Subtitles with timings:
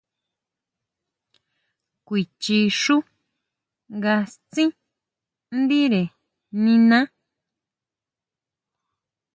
[2.05, 2.95] Kuichi xú
[3.97, 4.69] nga stsin
[5.59, 6.03] ndire
[6.63, 6.99] niná.